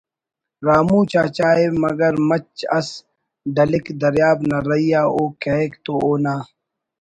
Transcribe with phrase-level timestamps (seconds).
[0.65, 2.89] رامو چاچا ءِ مگر مچ اس
[3.55, 6.35] ڈلک دریاب نا رہی آ او کہیک تو اونا